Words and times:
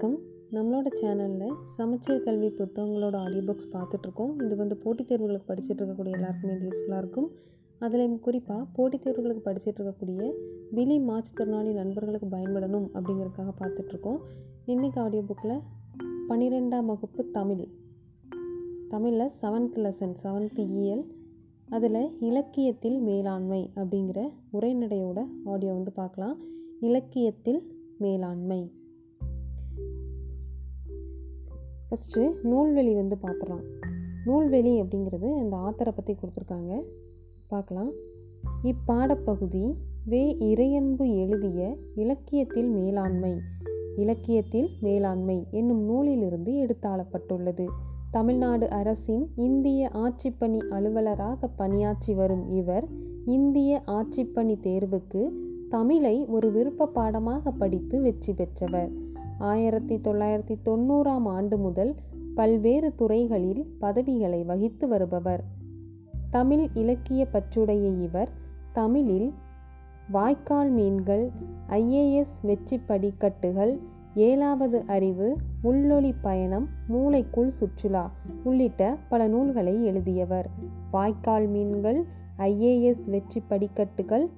வணக்கம். 0.00 0.26
நம்மளோட 0.50 0.86
சேனலில் 1.00 1.54
சமச்சீர் 1.62 2.22
கல்வி 2.22 2.46
புத்தகங்களோட 2.46 3.16
ஆடியோ 3.16 3.40
புக்ஸ் 3.40 3.72
பார்த்துட்ருக்கோம். 3.72 4.44
இது 4.44 4.56
வந்து 4.56 4.76
போட்டித் 4.76 5.12
தேர்வுகளுக்கு 5.12 5.48
படிச்சுட்டு 5.48 5.80
இருக்கக்கூடிய 5.80 6.10
எல்லாருக்குமே 6.10 6.54
இது 6.54 6.68
யூஸ்ஃபுல்லாக 6.68 6.98
இருக்கும். 6.98 7.30
அதில் 7.78 8.20
குறிப்பாக 8.20 8.66
போட்டித் 8.72 9.06
தேர்வுகளுக்கு 9.06 9.40
படிச்சுட்டு 9.44 9.80
இருக்கக்கூடிய 9.80 10.32
பிலி 10.74 10.98
மாற்றுத்திறனாளி 11.00 11.72
நண்பர்களுக்கு 11.72 12.26
பயன்படணும் 12.26 12.88
அப்படிங்கிறதுக்காக 12.94 13.50
பார்த்துட்ருக்கோம். 13.58 14.16
இன்றைக்கி 14.66 14.98
ஆடியோ 14.98 15.22
புக்கில் 15.22 15.60
பன்னிரெண்டாம் 16.28 16.84
வகுப்பு 16.84 17.30
தமிழ். 17.30 17.68
தமிழில் 18.88 19.30
செவன்த் 19.42 19.76
லெசன் 19.76 20.14
செவன்த் 20.22 20.58
இயல் 20.58 21.04
அதில் 21.68 22.18
இலக்கியத்தில் 22.20 23.00
மேலாண்மை 23.00 23.70
அப்படிங்கிற 23.76 24.32
உரைநடையோட 24.52 25.26
ஆடியோ 25.44 25.72
வந்து 25.72 25.92
பார்க்கலாம். 25.92 26.38
இலக்கியத்தில் 26.80 27.62
மேலாண்மை. 27.98 28.78
ஃபஸ்ட்டு 31.90 32.24
நூல்வெளி 32.42 32.94
வந்து 32.94 33.16
பார்த்துடலாம். 33.22 33.64
நூல்வெளி 34.26 34.72
அப்படிங்கிறது 34.82 35.28
அந்த 35.34 35.54
ஆத்தரை 35.56 35.92
பற்றி 35.94 36.12
கொடுத்துருக்காங்க. 36.14 36.82
பார்க்கலாம். 37.46 37.90
இப்பாடப்பகுதி 38.62 39.76
வே 40.04 40.36
இறையன்பு 40.40 41.06
எழுதிய 41.22 41.76
இலக்கியத்தில் 41.94 42.68
மேலாண்மை 42.68 43.32
இலக்கியத்தில் 43.96 44.68
மேலாண்மை 44.80 45.46
என்னும் 45.50 45.82
நூலிலிருந்து 45.84 46.52
எடுத்தாளப்பட்டுள்ளது. 46.64 47.66
தமிழ்நாடு 48.10 48.70
அரசின் 48.70 49.24
இந்திய 49.36 49.90
ஆட்சிப்பணி 49.94 50.60
அலுவலராக 50.70 51.48
பணியாற்றி 51.56 52.14
வரும் 52.14 52.46
இவர் 52.54 52.88
இந்திய 53.24 53.82
ஆட்சிப்பணி 53.86 54.56
தேர்வுக்கு 54.60 55.22
தமிழை 55.68 56.26
ஒரு 56.26 56.52
விருப்ப 56.52 56.86
பாடமாக 56.86 57.50
படித்து 57.50 58.00
வெற்றி 58.00 58.32
பெற்றவர். 58.32 58.90
ஆயிரத்தி 59.40 59.96
தொள்ளாயிரத்தி 59.96 60.56
தொண்ணூறாம் 60.64 61.24
ஆண்டு 61.24 61.58
முதல் 61.58 61.94
பல்வேறு 62.34 62.94
துறைகளில் 62.94 63.76
பதவிகளை 63.78 64.44
வகித்து 64.44 64.88
வருபவர். 64.88 65.44
தமிழ் 66.30 66.68
இலக்கிய 66.74 67.26
பற்றுடைய 67.32 68.02
இவர் 68.02 68.28
தமிழில் 68.72 69.32
வாய்க்கால் 70.10 70.70
மீன்கள் 70.70 71.30
ஐஏஎஸ் 71.68 72.36
வெற்றி 72.42 72.78
படிக்கட்டுகள் 72.78 73.78
ஏழாவது 74.14 74.84
அறிவு 74.86 75.36
உள்ளொளி 75.64 76.14
பயணம் 76.22 76.68
மூளைக்குள் 76.88 77.46
சுற்றுலா 77.46 78.12
உள்ளிட்ட 78.44 78.98
பல 79.08 79.28
நூல்களை 79.28 79.84
எழுதியவர். 79.84 80.50
வாய்க்கால் 80.90 81.46
மீன்கள் 81.46 82.04
ஐஏஎஸ் 82.38 83.10
வெற்றி 83.10 83.42
படிக்கட்டுகள் 83.48 84.28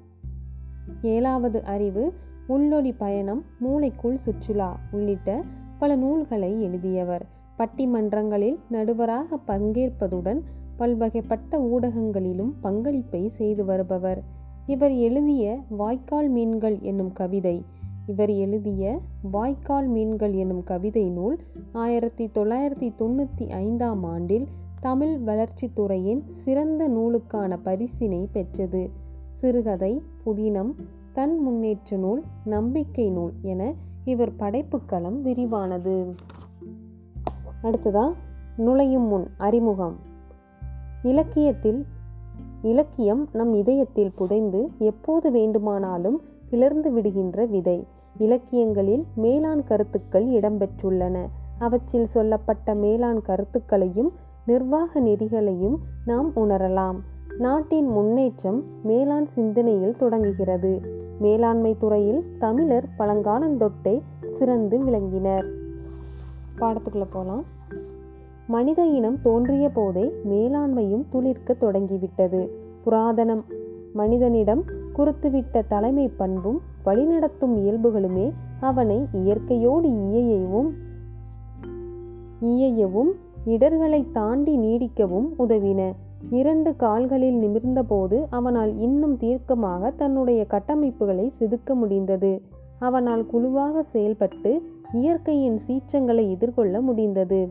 ஏழாவது 1.03 1.65
அறிவு 1.65 2.15
உள்ளொளி 2.53 2.93
பயணம் 2.99 3.45
மூளைக்குள் 3.65 4.23
சுற்றுலா 4.25 4.71
உள்ளிட்ட 4.93 5.43
பல 5.79 5.97
நூல்களை 5.97 6.63
எழுதியவர். 6.63 7.25
பட்டிமன்றங்களில் 7.59 8.59
நடுவராக 8.71 9.39
பங்கேற்பதுடன் 9.47 10.41
பல்வகைப்பட்ட 10.79 11.53
ஊடகங்களிலும் 11.53 12.53
பங்களிப்பை 12.61 13.29
செய்து 13.29 13.65
வருபவர். 13.65 14.23
இவர் 14.67 14.95
எழுதிய 15.07 15.45
வாய்க்கால் 15.69 16.29
மீன்கள் 16.29 16.77
என்னும் 16.81 17.13
கவிதை. 17.13 17.65
இவர் 18.07 18.31
எழுதிய 18.31 19.01
வாய்க்கால் 19.31 19.87
மீன்கள் 19.87 20.33
என்னும் 20.33 20.65
கவிதை 20.65 21.05
நூல் 21.11 21.39
ஆயிரத்தி 21.73 22.31
தொள்ளாயிரத்தி 22.35 22.89
தொண்ணூற்றி 22.99 23.47
ஐந்தாம் 23.49 24.05
ஆண்டில் 24.05 24.47
தமிழ் 24.81 25.15
வளர்ச்சித்துறையின் 25.27 26.23
சிறந்த 26.27 26.89
நூலுக்கான 26.89 27.59
பரிசினை 27.65 28.27
பெற்றது. 28.33 28.91
சிறுகதை 29.27 30.03
புதினம் 30.25 30.73
தன் 31.13 31.39
முன்னேற்ற 31.39 31.97
நூல் 31.97 32.23
நம்பிக்கை 32.45 33.11
நூல் 33.11 33.33
என 33.43 33.75
இவர் 34.05 34.33
படைப்புக்களம் 34.37 35.19
விரிவானது. 35.25 36.15
அடுத்ததா 37.63 38.13
நுழையும் 38.57 39.03
முன் 39.03 39.31
அறிமுகம். 39.37 39.97
இலக்கியத்தில் 41.03 41.87
இலக்கியம் 42.63 43.29
நம் 43.33 43.55
இதயத்தில் 43.55 44.13
புதைந்து 44.17 44.71
எப்போது 44.79 45.31
வேண்டுமானாலும் 45.31 46.21
கிளர்ந்து 46.51 46.93
விடுகின்ற 46.93 47.45
விதை. 47.45 47.87
இலக்கியங்களில் 48.19 49.05
மேலாண் 49.17 49.63
கருத்துக்கள் 49.63 50.27
இடம்பெற்றுள்ளன. 50.27 51.29
அவற்றில் 51.59 52.05
சொல்லப்பட்ட 52.05 52.75
மேலாண் 52.75 53.21
கருத்துக்களையும் 53.21 54.13
நிர்வாக 54.47 55.01
நெறிகளையும் 55.01 55.77
நாம் 56.05 56.33
உணரலாம். 56.35 56.99
நாட்டின் 57.39 57.87
முன்னேற்றம் 57.87 58.65
மேலாண் 58.87 59.23
சிந்தனையில் 59.23 59.97
தொடங்குகிறது. 59.97 60.81
மேலாண்மை 61.19 61.77
துறையில் 61.77 62.25
தமிழர் 62.39 62.89
பழங்காலந்தொட்டே 62.99 64.03
சிறந்து 64.29 64.79
விளங்கினர். 64.79 65.47
பாடத்துக்குள்ளே 66.59 67.07
போகலாம் 67.11 67.45
மனித 68.47 68.87
இனம் 68.87 69.21
தோன்றிய 69.21 69.69
போதே 69.69 70.13
மேலாண்மையும் 70.31 71.05
துளிர்க்க 71.11 71.53
தொடங்கிவிட்டது. 71.53 72.51
புராதனம் 72.85 73.43
மனிதனிடம் 73.93 74.65
குறுத்துவிட்ட 74.97 75.67
தலைமை 75.67 76.09
பண்பும் 76.09 76.61
வழிநடத்தும் 76.85 77.57
இயல்புகளுமே 77.57 78.33
அவனை 78.61 79.09
இயற்கையோடு 79.13 79.89
இயையவும் 79.89 80.71
இயையவும் 82.41 83.11
இடர்களை 83.45 84.11
தாண்டி 84.11 84.59
நீடிக்கவும் 84.59 85.29
உதவின. 85.39 85.93
இரண்டு 86.31 86.77
கால்களில் 86.77 87.37
நிமிர்ந்தபோது 87.37 88.27
அவனால் 88.31 88.77
இன்னும் 88.77 89.17
தீர்க்கமாக 89.17 89.95
தன்னுடைய 89.95 90.47
கட்டமைப்புகளை 90.51 91.31
செதுக்க 91.39 91.75
முடிந்தது. 91.75 92.43
அவனால் 92.79 93.27
குழுவாக 93.27 93.83
செயல்பட்டு 93.83 94.63
இயற்கையின் 94.93 95.59
சீற்றங்களை 95.59 96.31
எதிர்கொள்ள 96.31 96.81
முடிந்தது. 96.81 97.49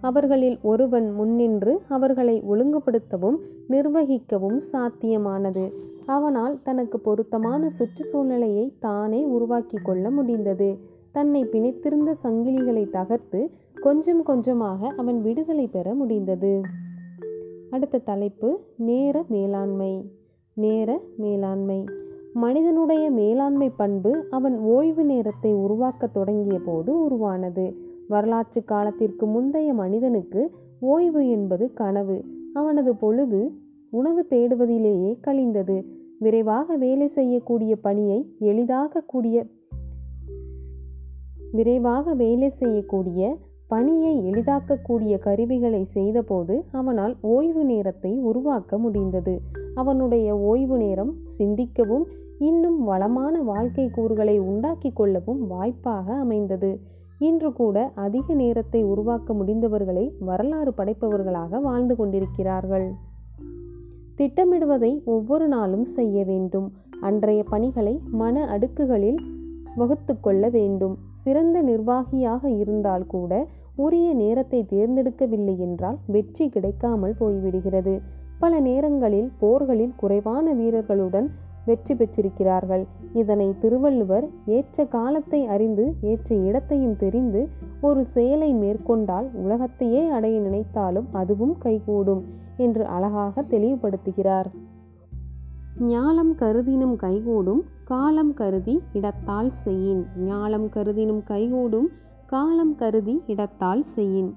அவர்களில் 0.00 0.58
ஒருவன் 0.62 1.12
முன்னின்று 1.12 1.82
அவர்களை 1.88 2.42
ஒழுங்குபடுத்தவும் 2.42 3.36
நிர்வகிக்கவும் 3.68 4.60
சாத்தியமானது. 4.72 5.72
அவனால் 6.06 6.62
தனக்கு 6.62 7.00
பொருத்தமான 7.00 7.68
சுற்றுச்சூழ்நிலையை 7.78 8.72
தானே 8.78 9.24
உருவாக்கி 9.24 9.78
கொள்ள 9.82 10.10
முடிந்தது. 10.10 10.78
தன்னை 11.12 11.44
பிணைத்திருந்த 11.44 12.14
சங்கிலிகளை 12.22 12.90
தகர்த்து 12.90 13.50
கொஞ்சம் 13.80 14.22
கொஞ்சமாக 14.22 14.94
அவன் 14.96 15.20
விடுதலை 15.20 15.66
பெற 15.66 15.94
முடிந்தது. 15.94 16.60
அடுத்த 17.70 17.98
தலைப்பு 17.98 18.60
நேர 18.76 19.24
மேலாண்மை. 19.28 20.10
நேர 20.54 21.00
மேலாண்மை. 21.16 21.84
மனிதனுடைய 22.32 23.10
மேலாண்மை 23.10 23.70
பண்பு 23.70 24.26
அவன் 24.30 24.58
ஓய்வு 24.58 25.04
நேரத்தை 25.04 25.52
உருவாக்க 25.52 26.06
தொடங்கிய 26.06 26.58
போது 26.58 27.04
உருவானது. 27.04 27.76
வரலாற்று 28.08 28.64
காலத்திற்கு 28.64 29.26
முந்தைய 29.26 29.74
மனிதனுக்கு 29.74 30.50
ஓய்வு 30.80 31.28
என்பது 31.28 31.72
கனவு. 31.72 32.24
அவனது 32.54 32.96
பொழுது 32.96 33.50
உணவு 33.90 34.26
தேடுவதிலேயே 34.30 35.20
கழிந்தது. 35.20 35.84
விரைவாக 36.18 36.76
வேலை 36.76 37.06
செய்யக்கூடிய 37.06 37.76
பணியை 37.76 38.36
எளிதாக 38.38 39.00
கூடிய 39.00 39.46
விரைவாக 41.52 42.14
வேலை 42.14 42.48
செய்யக்கூடிய 42.48 43.36
பணியை 43.68 44.32
எளிதாக்கக்கூடிய 44.32 45.18
கருவிகளை 45.18 45.84
செய்தபோது 45.84 46.64
அவனால் 46.72 47.16
ஓய்வு 47.20 47.64
நேரத்தை 47.64 48.18
உருவாக்க 48.18 48.78
முடிந்தது. 48.78 49.40
அவனுடைய 49.74 50.38
ஓய்வு 50.38 50.76
நேரம் 50.76 51.14
சிந்திக்கவும் 51.38 52.04
இன்னும் 52.38 52.84
வளமான 52.84 53.42
வாழ்க்கை 53.42 53.90
கூறுகளை 53.90 54.38
உண்டாக்கி 54.38 54.90
கொள்ளவும் 54.92 55.46
வாய்ப்பாக 55.46 56.14
அமைந்தது. 56.14 56.80
இன்று 57.18 57.52
கூட 57.52 57.92
அதிக 57.94 58.34
நேரத்தை 58.34 58.84
உருவாக்க 58.84 59.34
முடிந்தவர்களை 59.34 60.10
வரலாறு 60.20 60.72
படைப்பவர்களாக 60.76 61.60
வாழ்ந்து 61.60 61.96
கொண்டிருக்கிறார்கள். 61.96 62.92
திட்டமிடுவதை 64.18 65.04
ஒவ்வொரு 65.04 65.48
நாளும் 65.48 65.84
செய்ய 65.84 66.24
வேண்டும். 66.24 66.72
அன்றைய 67.00 67.44
பணிகளை 67.44 68.00
மன 68.10 68.58
அடுக்குகளில் 68.58 69.18
வகுத்து 69.76 70.14
கொள்ள 70.20 70.48
வேண்டும். 70.48 70.94
சிறந்த 71.22 71.56
நிர்வாகியாக 71.62 72.42
இருந்தால் 72.62 73.06
கூட 73.06 73.32
உரிய 73.76 74.08
நேரத்தை 74.14 74.60
தேர்ந்தெடுக்கவில்லை 74.72 75.56
என்றால் 75.58 75.98
வெற்றி 76.06 76.44
கிடைக்காமல் 76.48 77.18
போய்விடுகிறது. 77.20 77.94
பல 78.38 78.60
நேரங்களில் 78.60 79.28
போர்களில் 79.38 79.94
குறைவான 79.96 80.54
வீரர்களுடன் 80.54 81.28
வெற்றி 81.64 81.94
பெற்றிருக்கிறார்கள். 81.94 82.82
இதனை 83.12 83.46
திருவள்ளுவர் 83.58 84.26
ஏற்ற 84.46 84.84
காலத்தை 84.86 85.40
அறிந்து 85.46 85.84
ஏற்ற 86.02 86.28
இடத்தையும் 86.48 86.96
தெரிந்து 86.96 87.40
ஒரு 87.80 88.02
செயலை 88.04 88.50
மேற்கொண்டால் 88.54 89.28
உலகத்தையே 89.42 90.02
அடைய 90.08 90.36
நினைத்தாலும் 90.40 91.08
அதுவும் 91.12 91.54
கைகூடும் 91.58 92.22
என்று 92.56 92.84
அழகாக 92.96 93.44
தெளிவுபடுத்துகிறார். 93.48 94.50
ஞாலம் 95.80 96.34
கருதினும் 96.34 96.96
கைகூடும் 96.96 97.64
காலம் 97.84 98.34
கருதி 98.34 98.82
இடத்தால் 98.92 99.48
செய்யின். 99.48 100.06
ஞாலம் 100.18 100.68
கருதினும் 100.68 101.22
கைகூடும் 101.22 101.88
காலம் 102.26 102.74
கருதி 102.74 103.22
இடத்தால் 103.26 103.82
செய்யின். 103.82 104.34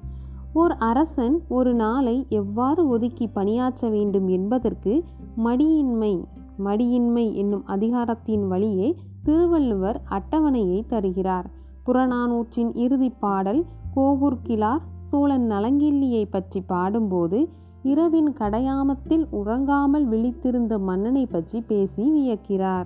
ஓர் 0.53 0.71
அரசன் 0.71 1.41
ஒரு 1.47 1.73
நாளை 1.73 2.25
எவ்வாறு 2.29 2.87
ஒதுக்கி 2.87 3.27
பணியாற்ற 3.27 3.89
வேண்டும் 3.89 4.27
என்பதற்கு 4.27 5.03
மடியின்மை 5.37 6.23
மடியின்மை 6.63 7.33
என்னும் 7.33 7.65
அதிகாரத்தின் 7.65 8.47
வழியே 8.47 8.95
திருவள்ளுவர் 9.23 10.01
அட்டவணையை 10.09 10.85
தருகிறார். 10.85 11.49
புறநானூற்றின் 11.85 12.71
இறுதிப் 12.73 13.19
பாடல் 13.19 13.65
கோவூர்கிழார் 13.95 14.81
சோழன் 15.09 15.51
நலங்கிள்ளியை 15.51 16.25
பற்றி 16.29 16.61
பாடும்போது 16.61 17.49
இரவின் 17.83 18.33
கடையாமத்தில் 18.33 19.27
உறங்காமல் 19.31 20.07
விழித்திருந்த 20.09 20.79
மன்னனை 20.79 21.25
பற்றி 21.25 21.61
பேசி 21.61 22.03
வியக்கிறார். 22.17 22.85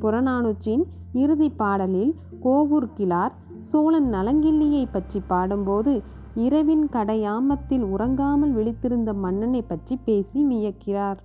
புறநானூற்றின் 0.00 0.82
இறுதிப் 1.12 1.58
பாடலில் 1.58 2.14
கோவூர்கிழார் 2.42 3.32
சோழன் 3.58 4.12
நலங்கிள்ளியை 4.12 4.86
பற்றி 4.90 5.20
பாடும்போது 5.26 6.02
இரவின் 6.34 6.88
கடையாமத்தில் 6.92 7.84
உறங்காமல் 7.84 8.54
விழித்திருந்த 8.54 9.14
மன்னனை 9.14 9.62
பற்றி 9.62 9.98
பேசி 10.04 10.44
வியக்கிறார். 10.44 11.18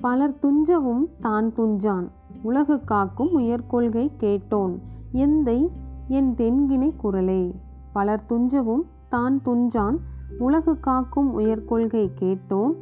பலர் 0.00 0.38
துஞ்சவும் 0.42 1.08
தான் 1.20 1.52
துஞ்சான். 1.56 2.08
உலகு 2.42 2.84
காக்கும் 2.84 3.38
உயர்கொள்கை 3.38 4.10
கேட்டோன். 4.16 4.78
எந்தை 5.12 5.70
என் 6.08 6.34
தென்கினை 6.34 6.96
குரலே? 6.96 7.54
பலர் 7.92 8.24
துஞ்சவும் 8.28 8.84
தான் 9.08 9.40
துஞ்சான் 9.44 9.96
உலகு 10.38 10.80
காக்கும் 10.80 11.38
உயர்கொள்கை 11.38 12.10
கேட்டோம். 12.20 12.72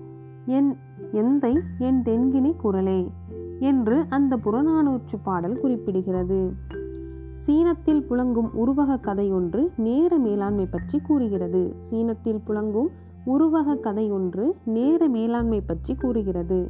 என் 0.46 0.76
எந்தை 1.12 1.58
என் 1.78 2.02
தென்கினி 2.02 2.56
குரலே 2.56 3.10
என்று 3.58 4.04
அந்த 4.08 4.36
புறநானூற்று 4.36 5.16
பாடல் 5.22 5.58
குறிப்பிடுகிறது. 5.62 6.52
சீனத்தில் 7.32 8.02
புழங்கும் 8.10 8.50
உருவக 8.52 8.98
கதையொன்று 9.02 9.68
நேர 9.76 10.18
மேலாண்மை 10.18 10.66
பற்றி 10.66 11.00
கூறுகிறது. 11.00 11.74
சீனத்தில் 11.76 12.40
புழங்கும் 12.46 12.90
உருவக 13.24 13.74
கதையொன்று 13.74 14.44
நேர 14.64 15.08
மேலாண்மை 15.08 15.60
பற்றி 15.60 15.94
கூறுகிறது. 15.94 16.60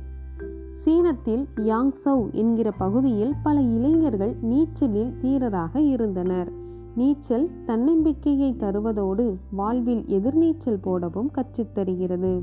சீனத்தில் 0.71 1.45
யாங்சவ் 1.57 2.31
என்கிற 2.33 2.71
பகுதியில் 2.71 3.35
பல 3.43 3.61
இளைஞர்கள் 3.61 4.37
நீச்சலில் 4.41 5.13
தீரராக 5.21 5.81
இருந்தனர். 5.81 6.51
நீச்சல் 6.97 7.51
தன்னம்பிக்கையை 7.65 8.55
தருவதோடு 8.59 9.35
வாழ்வில் 9.51 10.05
எதிர்நீச்சல் 10.05 10.83
போடவும் 10.83 11.31
கற்றுத்தருகிறது 11.35 12.43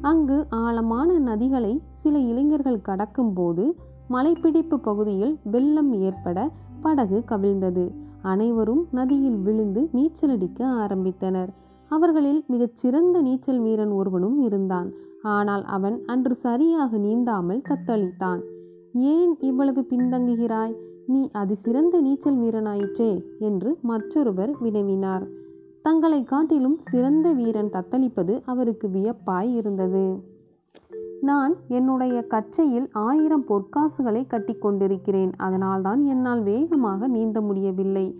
அங்கு 0.00 0.46
ஆழமான 0.50 1.18
நதிகளை 1.18 1.82
சில 1.88 2.18
இளைஞர்கள் 2.18 2.80
கடக்கும்போது 2.88 3.72
மலைப்பிடிப்பு 4.10 4.76
பகுதியில் 4.76 5.38
வெள்ளம் 5.44 5.92
ஏற்பட 5.92 6.50
படகு 6.80 7.24
கவிழ்ந்தது. 7.28 7.94
அனைவரும் 8.22 8.86
நதியில் 8.90 9.36
விழுந்து 9.36 9.88
நீச்சலடிக்க 9.92 10.58
ஆரம்பித்தனர். 10.58 11.48
அவர்களில் 11.88 12.44
மிகச் 12.48 12.76
சிறந்த 12.76 13.22
நீச்சல் 13.22 13.60
வீரன் 13.60 13.90
ஒருவனும் 13.90 14.42
இருந்தான். 14.42 14.90
ஆனால் 15.22 15.64
அவன் 15.64 16.02
அன்று 16.06 16.34
சரியாக 16.34 16.98
நீந்தாமல் 16.98 17.62
தத்தளித்தான். 17.68 18.40
ஏன் 18.94 19.36
இவ்வளவு 19.40 19.86
பின்தங்குகிறாய்? 19.90 20.74
நீ 21.06 21.30
அதிசிறந்த 21.32 22.00
நீச்சல் 22.00 22.38
வீரனாயிற்றே 22.38 23.22
என்று 23.38 23.78
மற்றொருவர் 23.82 24.62
வினவினார். 24.62 25.26
தங்களை 25.82 26.24
காட்டிலும் 26.24 26.78
சிறந்த 26.78 27.32
வீரன் 27.32 27.70
தத்தளிப்பது 27.72 28.42
அவருக்கு 28.44 28.88
வியப்பாய் 28.88 29.54
இருந்தது. 29.54 30.32
நான் 31.20 31.56
என்னுடைய 31.68 32.22
கச்சையில் 32.22 32.88
ஆயிரம் 32.92 33.44
பொற்காசுகளை 33.48 34.26
கட்டி 34.26 34.54
கொண்டிருக்கிறேன். 34.54 35.30
அதனால்தான் 35.36 36.02
என்னால் 36.02 36.42
வேகமாக 36.42 37.08
நீந்த 37.08 37.40
முடியவில்லை. 37.40 38.18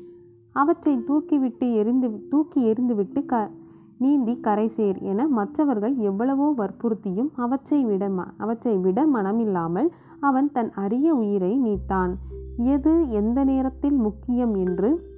அவற்றை 0.52 0.98
தூக்கிவிட்டு 0.98 1.74
எரிந்து 1.74 2.28
தூக்கி 2.28 2.72
எறிந்துவிட்டு 2.72 3.26
க 3.26 3.50
நீந்தி 3.98 4.40
கரை 4.40 4.68
சேர் 4.68 4.98
என 4.98 5.28
மற்றவர்கள் 5.28 5.96
எவ்வளவோ 5.96 6.52
வற்புறுத்தியும் 6.56 7.30
அவற்றை 7.36 7.84
விட 7.84 8.08
ம 8.08 8.24
அவற்றை 8.36 8.76
விட 8.76 9.06
மனமில்லாமல் 9.06 9.88
அவன் 10.20 10.52
தன் 10.52 10.72
அரிய 10.72 11.14
உயிரை 11.14 11.60
நீத்தான். 11.60 12.14
எது 12.56 13.10
எந்த 13.10 13.44
நேரத்தில் 13.44 13.96
முக்கியம் 13.96 14.54
என்று 14.54 15.12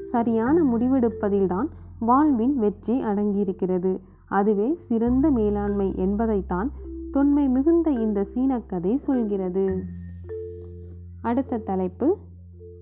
சரியான 0.00 0.62
முடிவெடுப்பதில்தான் 0.62 1.68
வாழ்வின் 1.98 2.56
வெற்றி 2.56 3.02
அடங்கியிருக்கிறது. 3.02 4.00
அதுவே 4.28 4.76
சிறந்த 4.76 5.30
மேலாண்மை 5.30 5.96
என்பதைத்தான் 5.96 6.72
தொன்மை 7.10 7.48
மிகுந்த 7.48 7.90
இந்த 7.90 8.26
சீனக்கதை 8.34 8.94
சொல்கிறது. 8.94 9.82
அடுத்த 11.22 11.58
தலைப்பு 11.58 12.16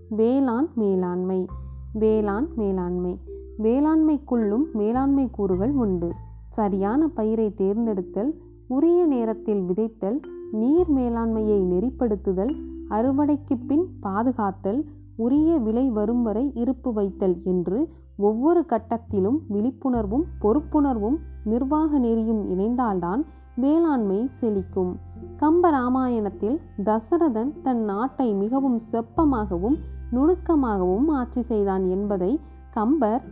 வேளாண் 0.09 0.69
மேலாண்மை. 0.75 1.47
வேளாண் 1.93 2.49
மேலாண்மை. 2.57 3.19
வேளாண்மைக்குள்ளும் 3.63 4.67
மேலாண்மை 4.73 5.31
கூறுகள் 5.31 5.73
உண்டு. 5.73 6.11
சரியான 6.45 7.09
பயிரை 7.09 7.55
தேர்ந்தெடுத்தல் 7.55 8.31
உரிய 8.67 9.07
நேரத்தில் 9.07 9.63
விதைத்தல் 9.63 10.19
நீர் 10.53 10.91
மேலாண்மையை 10.93 11.61
நெறிப்படுத்துதல் 11.65 12.55
அறுவடைக்கு 12.91 13.55
பின் 13.67 13.87
பாதுகாத்தல் 14.03 14.81
உரிய 15.17 15.59
விலை 15.59 15.91
வரும் 15.91 16.23
வரை 16.23 16.53
இருப்பு 16.55 16.93
வைத்தல் 16.93 17.37
என்று 17.45 17.89
ஒவ்வொரு 18.17 18.65
கட்டத்திலும் 18.69 19.39
விழிப்புணர்வும் 19.49 20.25
பொறுப்புணர்வும் 20.41 21.19
நிர்வாக 21.45 21.99
நெறியும் 21.99 22.43
இணைந்தால்தான் 22.49 23.23
வேளாண்மை 23.57 24.29
செழிக்கும். 24.41 24.93
கம்ப 25.37 25.71
ராமாயணத்தில் 25.71 26.59
தசரதன் 26.85 27.53
தன் 27.63 27.85
நாட்டை 27.85 28.35
மிகவும் 28.35 28.81
செப்பமாகவும் 28.93 29.79
நுணுக்கமாகவும் 30.13 31.09
ஆட்சி 31.09 31.41
செய்தான் 31.41 31.85
என்பதை 31.85 32.41
கம்பர் 32.71 33.23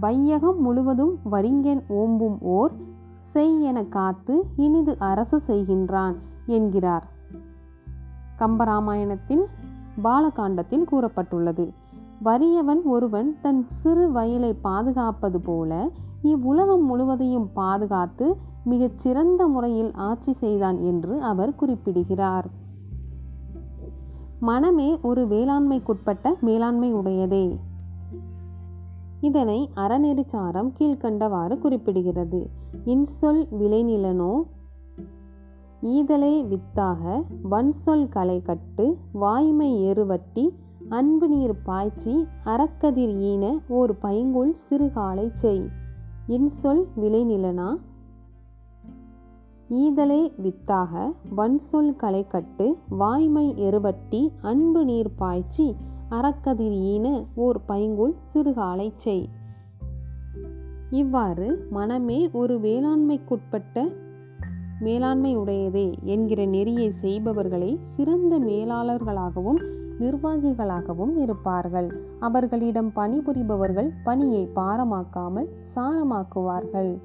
வையகம் 0.00 0.62
முழுவதும் 0.62 1.18
வரிங்கன் 1.30 1.82
ஓம்பும் 1.88 2.40
ஓர் 2.40 2.72
செய் 3.16 3.62
என 3.62 3.84
காத்து 3.84 4.44
இனிது 4.56 4.96
அரசு 4.98 5.40
செய்கின்றான் 5.46 6.14
என்கிறார். 6.46 7.08
கம்பராமாயணத்தில் 8.38 9.44
பாலகாண்டத்தில் 10.04 10.86
கூறப்பட்டுள்ளது. 10.92 11.72
வறியவன் 12.24 12.82
ஒருவன் 12.84 13.36
தன் 13.40 13.68
சிறு 13.68 14.12
வயலை 14.12 14.54
பாதுகாப்பது 14.54 15.40
போல 15.40 15.90
இவ்வுலகம் 16.22 16.84
முழுவதையும் 16.84 17.52
பாதுகாத்து 17.52 18.36
மிகச் 18.64 18.96
சிறந்த 18.96 19.46
முறையில் 19.46 19.92
ஆட்சி 19.92 20.32
செய்தான் 20.32 20.80
என்று 20.80 21.22
அவர் 21.22 21.54
குறிப்பிடுகிறார். 21.54 22.50
மனமே 24.40 24.98
ஒரு 25.02 25.26
வேளாண்மைக்குட்பட்ட 25.26 26.40
மேலாண்மை 26.40 26.94
உடையதே. 26.94 27.58
இதனை 29.22 29.70
அறநெறிச்சாரம் 29.76 30.72
கீழ்கண்டவாறு 30.78 31.56
குறிப்பிடுகிறது. 31.64 32.46
இன்சொல் 32.84 33.42
விளைநிலனோ? 33.60 34.32
ஈதலே 35.82 36.46
வித்தாக 36.46 37.22
வன்சொல் 37.50 38.08
களை 38.08 38.42
கட்டு 38.42 38.96
வாய்மை 39.12 39.84
எருவட்டி 39.84 40.48
அன்பு 40.88 41.28
நீர் 41.28 41.62
பாய்ச்சி 41.62 42.26
அறக்கதிர் 42.44 43.14
ஈன 43.22 43.62
ஓர் 43.68 43.94
பைங்குள் 44.02 44.54
சிறுகாலை 44.70 45.26
செய். 45.32 45.62
இன்சொல் 46.28 46.82
விளைநிலனா? 47.00 47.70
ஈதலே 49.70 50.32
வித்தாக 50.36 51.12
வன்சொல் 51.36 51.96
களை 51.96 52.26
கட்டு 52.26 52.76
வாய்மை 52.88 53.54
எருவட்டி 53.54 54.32
அன்பு 54.42 54.84
நீர் 54.84 55.14
பாய்ச்சி 55.14 55.74
அறக்கதிர் 56.12 56.74
ஈன 56.92 57.26
ஓர் 57.34 57.60
பைங்குள் 57.68 58.14
சிறுகாலை 58.32 58.92
செய். 58.94 59.28
இவ்வாறு 60.90 61.66
மனமே 61.70 62.30
ஒரு 62.32 62.58
வேளாண்மைக்குட்பட்ட 62.60 63.92
மேலாண்மை 64.80 65.38
உடையதே 65.38 65.94
என்கிற 66.02 66.44
நெறியை 66.44 66.90
செய்பவர்களை 66.90 67.78
சிறந்த 67.82 68.38
மேலாளர்களாகவும் 68.38 69.60
நிர்வாகிகளாகவும் 70.00 71.16
இருப்பார்கள். 71.16 71.88
அவர்களிடம் 72.20 72.92
பணிபுரிபவர்கள் 72.96 73.90
பணியை 74.04 74.48
பாரமாக்காமல் 74.56 75.48
சாரமாக்குவார்கள். 75.74 76.98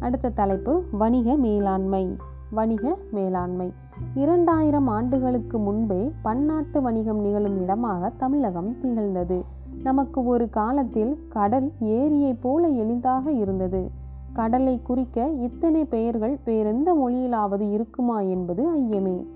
அடுத்த 0.00 0.30
தலைப்பு 0.30 0.84
வணிக 0.92 1.36
மேலாண்மை. 1.36 2.16
வணிக 2.56 2.96
மேலாண்மை. 3.10 3.72
இரண்டாயிரம் 4.14 4.86
ஆண்டுகளுக்கு 4.86 5.58
முன்பே 5.58 6.12
பன்னாட்டு 6.22 6.82
வணிகம் 6.82 7.18
நிகழும் 7.18 7.62
இடமாக 7.62 8.12
தமிழகம் 8.16 8.78
திகழ்ந்தது. 8.78 9.44
நமக்கு 9.82 10.24
ஒரு 10.24 10.50
காலத்தில் 10.50 11.18
கடல் 11.28 11.72
ஏரியைப் 11.80 12.40
போல 12.40 12.68
எளிதாக 12.68 13.30
இருந்தது. 13.30 13.90
கடலை 14.32 14.82
குறிக்க 14.82 15.28
இத்தனை 15.28 15.84
பெயர்கள் 15.84 16.38
வேறெந்த 16.44 16.94
மொழியிலாவது 16.94 17.72
இருக்குமா 17.72 18.20
என்பது 18.20 18.76
ஐயமே. 18.76 19.26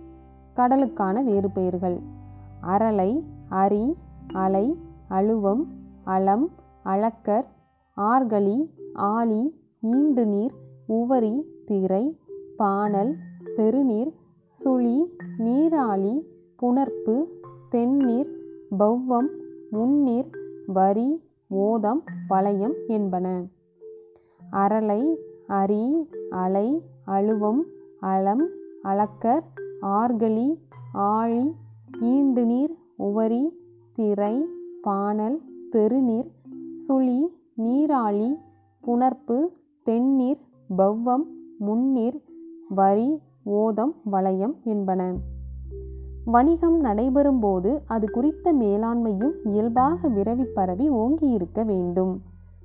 கடலுக்கான 0.56 1.22
வேறு 1.22 1.50
பெயர்கள். 1.50 2.00
அரலை 2.60 3.24
அரி 3.50 3.94
அலை 4.32 4.78
அழுவம் 5.08 5.68
அளம் 6.04 6.50
அளக்கர் 6.84 7.46
ஆர்கலி 7.96 8.70
ஆலி 8.94 9.42
ஈண்டு 9.80 10.26
நீர் 10.26 10.54
உவரி 10.86 11.44
திரை 11.66 12.19
பானல் 12.62 13.16
பெருநீர் 13.56 14.10
சுழி 14.44 15.04
நீராளி 15.38 16.26
புணர்ப்பு 16.56 17.26
தென்னீர் 17.70 18.30
பௌவம் 18.78 19.30
முன்னீர் 19.72 20.30
வரி 20.66 21.22
ஓதம் 21.48 22.02
வளையம் 22.28 22.74
என்பன. 22.86 23.44
அரலை 24.50 25.18
அரி 25.46 26.08
அலை 26.30 26.82
அழுவம் 27.04 27.66
அளம் 28.00 28.48
அளக்கர் 28.82 29.44
ஆர்கலி 29.80 30.58
ஆழி 30.92 31.54
ஈண்டு 32.00 32.44
நீர் 32.44 32.74
உவரி 32.96 33.56
திரை 33.92 34.44
பாணல் 34.82 35.40
பெருநீர் 35.70 36.30
சுழி 36.68 37.32
நீராழி 37.56 38.36
புணர்ப்பு 38.80 39.50
தென்னீர் 39.84 40.40
பௌவம் 40.76 41.26
முன்னீர் 41.58 42.29
வரி 42.74 43.22
ஓதம் 43.44 43.94
வளையம் 44.04 44.56
என்பன. 44.64 45.14
வணிகம் 46.24 46.84
நடைபெறும்போது 46.84 47.78
அது 47.86 48.10
குறித்த 48.10 48.52
மேலாண்மையும் 48.52 49.32
இயல்பாக 49.44 50.08
விரவி 50.08 50.44
பரவி 50.54 50.90
ஓங்கியிருக்க 50.90 51.64
வேண்டும். 51.64 52.20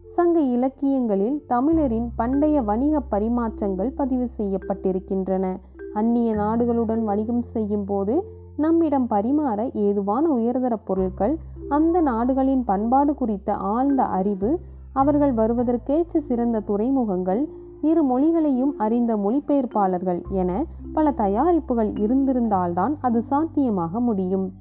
சங்க 0.05 0.39
இலக்கியங்களில் 0.39 1.43
தமிழரின் 1.47 2.12
பண்டைய 2.15 2.62
வணிக 2.62 3.01
பரிமாற்றங்கள் 3.12 3.91
பதிவு 3.95 4.27
செய்யப்பட்டிருக்கின்றன. 4.38 5.57
அந்நிய 5.93 6.35
நாடுகளுடன் 6.35 7.03
வணிகம் 7.03 7.41
செய்யும் 7.41 7.85
போது 7.85 8.24
நம்மிடம் 8.57 9.07
பரிமாற 9.09 9.74
ஏதுவான 9.74 10.29
உயர்தர 10.29 10.75
பொருட்கள் 10.75 11.38
அந்த 11.69 12.01
நாடுகளின் 12.01 12.63
பண்பாடு 12.63 13.15
குறித்த 13.15 13.53
ஆழ்ந்த 13.53 14.03
அறிவு 14.03 14.59
அவர்கள் 14.93 15.33
வருவதற்கேற்ற 15.33 16.17
சிறந்த 16.17 16.59
துறைமுகங்கள் 16.59 17.50
இரு 17.82 18.05
மொழிகளையும் 18.05 18.75
அறிந்த 18.77 19.17
மொழிபெயர்ப்பாளர்கள் 19.17 20.22
என 20.29 20.65
பல 20.94 21.13
தயாரிப்புகள் 21.17 21.98
இருந்திருந்தால்தான் 21.98 22.98
அது 23.01 23.22
சாத்தியமாக 23.22 24.00
முடியும். 24.00 24.53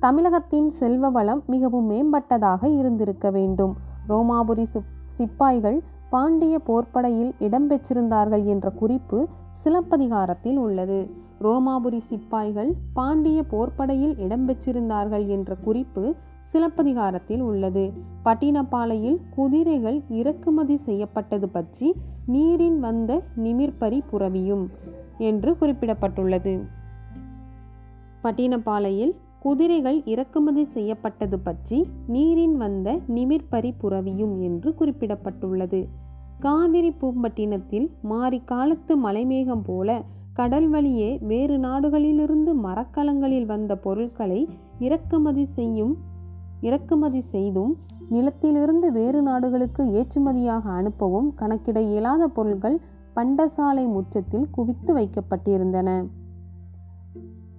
தமிழகத்தின் 0.00 0.70
செல்வ 0.70 1.08
வளம் 1.08 1.42
மிகவும் 1.46 1.90
மேம்பட்டதாக 1.90 2.78
இருந்திருக்க 2.78 3.30
வேண்டும். 3.30 3.76
ரோமாபுரி 4.08 4.66
சிப்பாய்கள் 5.08 5.82
பாண்டிய 6.10 6.60
போர்ப்படையில் 6.66 7.32
இடம்பெற்றிருந்தார்கள் 7.38 8.44
என்ற 8.44 8.70
குறிப்பு 8.70 9.28
சிலப்பதிகாரத்தில் 9.50 10.56
உள்ளது. 10.56 11.10
ரோமாபுரி 11.40 11.98
சிப்பாய்கள் 11.98 12.74
பாண்டிய 12.94 13.42
போர்ப்படையில் 13.50 14.14
இடம்பெற்றிருந்தார்கள் 14.14 15.26
என்ற 15.26 15.54
குறிப்பு 15.54 16.14
சிலப்பதிகாரத்தில் 16.40 17.40
உள்ளது. 17.40 17.92
பட்டினப்பாலையில் 18.24 19.18
குதிரைகள் 19.30 20.02
இறக்குமதி 20.08 20.76
செய்யப்பட்டது 20.76 21.48
பற்றி 21.48 21.94
நீரின் 22.26 22.78
வந்த 22.78 23.22
நிமிர்பரி 23.36 24.00
புறவியும் 24.12 24.66
என்று 25.18 25.56
குறிப்பிடப்பட்டுள்ளது. 25.60 26.64
பட்டினப்பாலையில் 28.22 29.14
குதிரைகள் 29.40 30.02
இறக்குமதி 30.04 30.64
செய்யப்பட்டது 30.64 31.38
பற்றி 31.38 31.86
நீரின் 32.06 32.56
வந்த 32.56 33.00
நிமிர்பரி 33.08 33.74
புறவியும் 33.82 34.40
என்று 34.40 34.74
குறிப்பிடப்பட்டுள்ளது. 34.78 35.88
காவிரி 36.38 36.90
பூம்பட்டினத்தில் 36.90 37.90
மாறி 38.02 38.42
காலத்து 38.44 39.04
மலைமேகம் 39.04 39.64
போல 39.64 40.02
கடல் 40.32 40.68
வழியே 40.68 41.18
வேறு 41.22 41.58
நாடுகளிலிருந்து 41.58 42.54
மரக்கலங்களில் 42.54 43.46
வந்த 43.46 43.76
பொருட்களை 43.76 44.48
இறக்குமதி 44.78 45.44
செய்யும் 45.44 45.96
இறக்குமதி 46.60 47.20
செய்தும் 47.20 47.76
நிலத்திலிருந்து 48.10 48.88
வேறு 48.92 49.22
நாடுகளுக்கு 49.22 49.82
ஏற்றுமதியாக 49.84 50.62
அனுப்பவும் 50.70 51.28
கணக்கிட 51.34 51.80
இயலாத 51.80 52.28
பொருட்கள் 52.28 52.80
பண்டசாலை 53.16 53.84
முற்றத்தில் 53.88 54.50
குவித்து 54.50 54.94
வைக்கப்பட்டிருந்தன. 54.96 55.88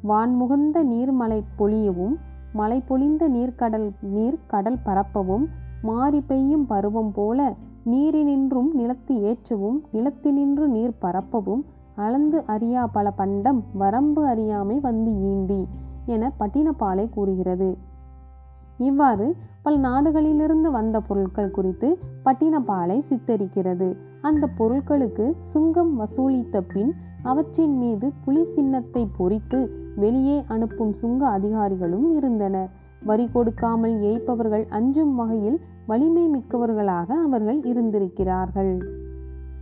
வான்முகந்த 0.08 0.78
நீர்மலை 0.84 1.42
பொழியவும் 1.58 2.16
மழை 2.54 2.84
பொழிந்த 2.88 3.30
நீர்க்கடல் 3.30 3.92
நீர் 4.02 4.40
கடல் 4.48 4.80
பரப்பவும் 4.86 5.46
மாறி 5.82 6.22
பெய்யும் 6.22 6.66
பருவம் 6.66 7.12
போல 7.12 7.56
நீரினின்றும் 7.86 8.72
நிலத்து 8.74 9.16
ஏற்றவும் 9.22 9.80
நிலத்தினின்று 9.94 10.66
நீர் 10.68 10.98
பரப்பவும் 11.02 11.64
அளந்து 11.96 12.44
அறியா 12.46 12.88
பல 12.88 13.12
பண்டம் 13.12 13.64
வரம்பு 13.74 14.26
அறியாமை 14.26 14.80
வந்து 14.80 15.12
ஈண்டி 15.12 15.66
என 16.06 16.32
பட்டினப்பாலை 16.40 17.10
கூறுகிறது. 17.10 17.78
இவ்வாறு 18.88 19.28
பல 19.64 19.74
நாடுகளிலிருந்து 19.88 20.70
வந்த 20.72 20.98
பொருட்கள் 21.00 21.56
குறித்து 21.58 21.90
பட்டினப்பாலை 22.26 22.98
சித்தரிக்கிறது. 23.10 23.90
அந்த 24.22 24.44
பொருட்களுக்கு 24.60 25.26
சுங்கம் 25.52 25.92
வசூலித்த 26.00 26.62
பின் 26.74 26.92
அவற்றின் 27.24 27.76
மீது 27.78 28.08
புலி 28.26 28.44
சின்னத்தை 28.54 29.04
பொறித்து 29.18 29.60
வெளியே 29.96 30.38
அனுப்பும் 30.48 30.94
சுங்க 30.94 31.22
அதிகாரிகளும் 31.28 32.08
இருந்தனர். 32.18 32.70
வரி 33.04 33.26
கொடுக்காமல் 33.34 33.96
ஏய்ப்பவர்கள் 34.10 34.66
அஞ்சும் 34.70 35.14
வகையில் 35.16 35.60
வலிமை 35.86 36.26
மிக்கவர்களாக 36.36 37.10
அவர்கள் 37.28 37.60
இருந்திருக்கிறார்கள். 37.64 38.74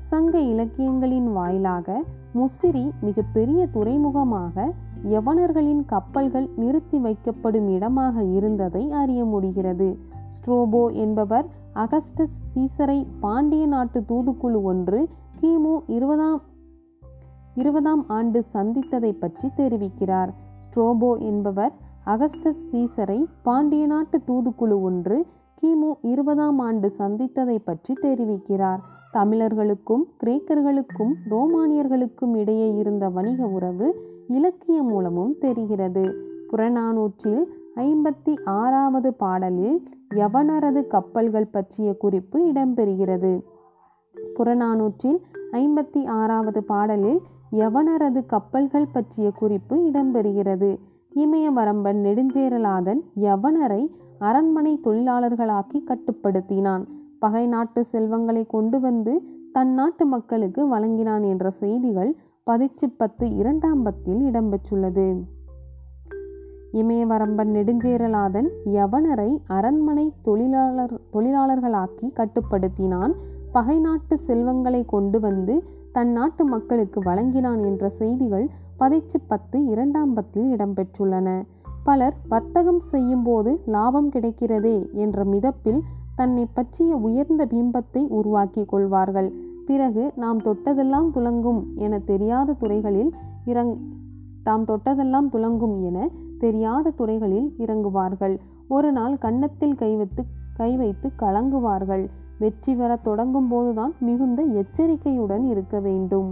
சங்க 0.09 0.33
இலக்கியங்களின் 0.51 1.29
வாயிலாக 1.33 1.87
முசிறி 2.35 2.83
மிகப்பெரிய 3.01 3.61
துறைமுகமாக 3.75 4.55
யவனர்களின் 5.03 5.85
கப்பல்கள் 5.85 6.49
நிறுத்தி 6.55 6.97
வைக்கப்படும் 6.97 7.67
இடமாக 7.67 8.23
இருந்ததை 8.23 8.91
அறிய 8.91 9.25
முடிகிறது. 9.25 9.97
ஸ்ட்ரோபோ 10.35 10.93
என்பவர் 10.93 11.45
அகஸ்டஸ் 11.73 12.39
சீசரை 12.53 13.05
பாண்டிய 13.19 13.67
நாட்டு 13.67 13.99
தூதுக்குழு 13.99 14.61
ஒன்று 14.61 15.07
கிமு 15.41 15.81
இருபதாம் 15.85 16.41
இருபதாம் 17.55 18.07
ஆண்டு 18.07 18.43
சந்தித்ததை 18.53 19.11
பற்றி 19.11 19.49
தெரிவிக்கிறார். 19.57 20.33
ஸ்ட்ரோபோ 20.63 21.19
என்பவர் 21.19 21.71
அகஸ்டஸ் 22.05 22.63
சீசரை 22.71 23.25
பாண்டிய 23.41 23.85
நாட்டு 23.85 24.21
தூதுக்குழு 24.27 24.81
ஒன்று 24.81 25.25
கிமு 25.61 25.91
இருபதாம் 26.01 26.59
ஆண்டு 26.59 26.91
சந்தித்ததை 26.97 27.57
பற்றி 27.63 27.93
தெரிவிக்கிறார். 28.01 28.79
தமிழர்களுக்கும் 29.11 30.07
கிரேக்கர்களுக்கும் 30.23 31.13
ரோமானியர்களுக்கும் 31.29 32.35
இடையே 32.35 32.75
இருந்த 32.75 33.09
வணிக 33.09 33.45
உறவு 33.45 33.87
இலக்கியம் 34.27 34.85
மூலமும் 34.85 35.37
தெரிகிறது. 35.39 36.15
புறநானூற்றில் 36.51 37.45
ஐம்பத்தி 37.75 38.43
ஆறாவது 38.45 39.13
பாடலில் 39.13 39.83
யவனரது 40.15 40.87
கப்பல்கள் 40.87 41.47
பற்றிய 41.47 41.93
குறிப்பு 41.93 42.51
இடம்பெறுகிறது. 42.51 43.41
புறநானூற்றில் 44.35 45.19
ஐம்பத்தி 45.51 46.05
ஆறாவது 46.05 46.63
பாடலில் 46.63 47.21
யவனரது 47.51 48.25
கப்பல்கள் 48.25 48.91
பற்றிய 48.91 49.31
குறிப்பு 49.31 49.75
இடம்பெறுகிறது. 49.75 50.77
இமயவரம்பன் 51.15 51.97
நெடுஞ்சேரலாதன் 51.97 53.01
யவனரை 53.21 53.89
அரண்மனை 54.19 54.79
தொழிலாளர்களாக்கி 54.83 55.83
கட்டுப்படுத்தினான். 55.85 56.85
பகை 57.19 57.47
நாட்டு 57.47 57.85
செல்வங்களை 57.85 58.45
கொண்டு 58.45 58.79
வந்து 58.79 59.13
தன் 59.51 59.73
நாட்டு 59.73 60.05
மக்களுக்கு 60.05 60.67
வழங்கினான் 60.67 61.23
என்ற 61.23 61.49
செய்திகள் 61.49 62.15
பதிச்சு 62.45 62.87
பத்து 62.97 63.25
இரண்டாம் 63.35 63.83
பத்தில் 63.83 64.21
இடம்பெற்றுள்ளது. 64.31 65.07
இமயவரம்பன் 66.71 67.51
நெடுஞ்சேரலாதன் 67.51 68.49
யவனரை 68.65 69.37
அரண்மனை 69.47 70.13
தொழிலாளர் 70.21 71.01
தொழிலாளர்களாக்கி 71.13 72.07
கட்டுப்படுத்தினான். 72.13 73.13
பகை 73.51 73.79
நாட்டு 73.79 74.17
செல்வங்களை 74.17 74.85
கொண்டு 74.85 75.19
வந்து 75.19 75.63
தன் 75.91 76.11
நாட்டு 76.11 76.45
மக்களுக்கு 76.45 77.01
வழங்கினான் 77.01 77.63
என்ற 77.63 77.89
செய்திகள் 77.89 78.49
பதிச்சு 78.79 79.17
பத்து 79.27 79.65
இரண்டாம் 79.65 80.13
பத்தில் 80.13 80.55
இடம்பெற்றுள்ளன. 80.55 81.41
பலர் 81.83 82.13
வர்த்தகம் 82.29 82.79
செய்யும் 82.79 83.23
போது 83.23 83.61
லாபம் 83.65 84.09
கிடைக்கிறதே 84.09 84.91
என்ற 84.93 85.23
மிதப்பில் 85.23 85.81
தன்னை 86.19 86.43
பற்றிய 86.53 86.91
உயர்ந்த 87.07 87.43
பிம்பத்தை 87.53 88.01
உருவாக்கி 88.19 88.63
கொள்வார்கள். 88.65 89.29
பிறகு 89.67 90.03
நாம் 90.15 90.39
தொட்டதெல்லாம் 90.39 91.09
துலங்கும் 91.15 91.61
என 91.85 91.99
தெரியாத 92.09 92.55
துறைகளில் 92.61 93.11
இறங் 93.45 93.73
தாம் 94.43 94.65
தொட்டதெல்லாம் 94.65 95.29
துலங்கும் 95.33 95.75
என 95.89 96.07
தெரியாத 96.39 96.93
துறைகளில் 96.99 97.47
இறங்குவார்கள். 97.57 98.35
ஒரு 98.67 98.89
நாள் 98.91 99.15
கன்னத்தில் 99.17 99.75
கை 99.75 99.91
வைத்து 99.95 100.23
கை 100.57 100.71
வைத்து 100.77 101.07
கலங்குவார்கள். 101.19 102.03
வெற்றி 102.39 102.73
பெற 102.75 102.91
தொடங்கும் 103.07 103.47
போதுதான் 103.47 103.93
மிகுந்த 103.99 104.41
எச்சரிக்கையுடன் 104.61 105.45
இருக்க 105.45 105.75
வேண்டும். 105.79 106.29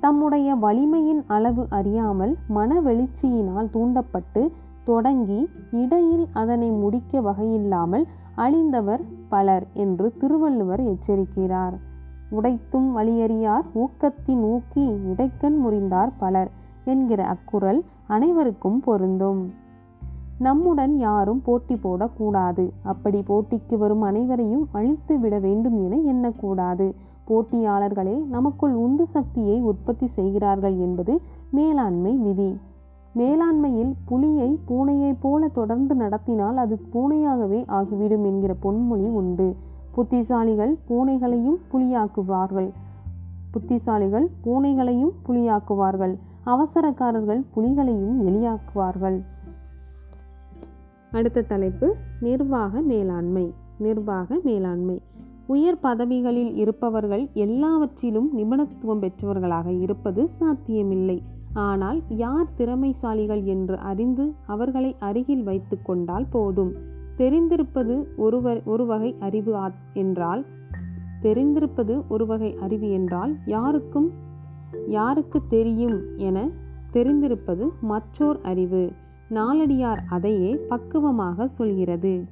தம்முடைய 0.00 0.48
வலிமையின் 0.54 1.22
அளவு 1.26 1.62
அறியாமல் 1.78 2.34
மன 2.48 2.80
வெளிச்சியினால் 2.80 3.70
தூண்டப்பட்டு 3.70 4.42
தொடங்கி 4.84 5.48
இடையில் 5.72 6.26
அதனை 6.32 6.70
முடிக்க 6.70 7.20
வகையில்லாமல் 7.20 8.04
அழிந்தவர் 8.36 9.02
பலர் 9.28 9.66
என்று 9.74 10.16
திருவள்ளுவர் 10.16 10.82
எச்சரிக்கிறார். 10.82 11.74
உடைத்தும் 12.30 12.88
வழியறியார் 12.96 13.66
ஊக்கத்தின் 13.74 14.42
ஊக்கி 14.42 14.86
இடைக்கண் 15.10 15.58
முறிந்தார் 15.64 16.12
பலர் 16.16 16.50
என்கிற 16.84 17.24
அக்குரல் 17.24 17.84
அனைவருக்கும் 18.06 18.80
பொருந்தும். 18.80 19.42
நம்முடன் 20.38 20.98
யாரும் 20.98 21.42
போட்டி 21.44 21.74
போடக்கூடாது. 21.74 22.64
அப்படி 22.82 23.22
போட்டிக்கு 23.28 23.76
வரும் 23.78 24.02
அனைவரையும் 24.02 24.68
அழித்து 24.72 25.18
விட 25.18 25.38
வேண்டும் 25.38 25.76
என 25.84 25.96
எண்ணக்கூடாது. 26.12 26.92
போட்டியாளர்களே 27.28 28.26
நமக்குள் 28.26 28.74
உந்து 28.74 29.06
சக்தியை 29.06 29.60
உற்பத்தி 29.60 30.06
செய்கிறார்கள் 30.06 30.76
என்பது 30.76 31.20
மேலாண்மை 31.50 32.14
விதி. 32.16 32.58
மேலாண்மையில் 33.16 33.94
புலியை 34.04 34.58
பூனையைப் 34.68 35.20
போல 35.20 35.48
தொடர்ந்து 35.48 35.94
நடத்தினால் 35.94 36.56
அது 36.56 36.80
பூனையாகவே 36.92 37.64
ஆகிவிடும் 37.66 38.24
என்கிற 38.24 38.54
பொன்மொழி 38.62 39.06
உண்டு. 39.12 39.56
புத்திசாலிகள் 39.96 40.78
பூனைகளையும் 40.88 41.58
புலியாக்குவார்கள். 41.72 42.70
புத்திசாலிகள் 43.52 44.26
பூனைகளையும் 44.44 45.12
புலியாக்குவார்கள். 45.28 46.18
அவசரக்காரர்கள் 46.46 47.44
புலிகளையும் 47.56 48.18
எலியாக்குவார்கள். 48.28 49.24
அடுத்த 51.12 51.42
தலைப்பு 51.42 51.96
நிர்வாக 52.20 52.80
மேலாண்மை 52.80 53.54
நிர்வாக 53.78 54.40
மேலாண்மை. 54.42 55.02
உயர் 55.46 55.80
பதவிகளில் 55.80 56.54
இருப்பவர்கள் 56.54 57.28
எல்லாவற்றிலும் 57.32 58.30
நிபுணத்துவம் 58.38 58.98
பெற்றவர்களாக 58.98 59.80
இருப்பது 59.80 60.28
சாத்தியமில்லை. 60.28 61.22
ஆனால் 61.54 62.02
யார் 62.08 62.48
திறமைசாலிகள் 62.56 63.44
என்று 63.44 63.78
அறிந்து 63.78 64.32
அவர்களை 64.46 64.96
அருகில் 64.98 65.42
வைத்து 65.42 65.82
கொண்டால் 65.82 66.26
போதும். 66.30 66.72
தெரிந்திருப்பது 67.16 68.16
ஒருவர் 68.16 68.62
ஒரு 68.64 68.86
வகை 68.86 69.16
அறிவு 69.20 69.70
என்றால் 69.92 70.44
தெரிந்திருப்பது 71.22 72.02
ஒரு 72.08 72.26
வகை 72.26 72.56
அறிவு 72.56 72.90
என்றால் 72.90 73.36
யாருக்கும் 73.46 74.10
யாருக்கு 74.86 75.42
தெரியும் 75.48 76.00
என 76.16 76.48
தெரிந்திருப்பது 76.92 77.70
மற்றோர் 77.80 78.40
அறிவு. 78.40 78.92
நாளடியார் 79.30 79.98
அதையே 80.08 80.56
பக்குவமாக 80.68 81.46
சொல்கிறது. 81.46 82.24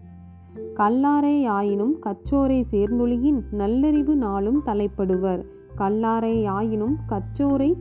கல்லாரை 0.76 1.46
ஆயினும் 1.46 1.96
கச்சோரை 2.00 2.64
சேர்ந்தொழுகின் 2.70 3.42
நல்லறிவு 3.50 4.16
நாளும் 4.16 4.62
தலைப்படுவர். 4.66 5.44
கல்லாரை 5.78 6.46
ஆயினும் 6.46 6.96
கச்சோரை 7.06 7.76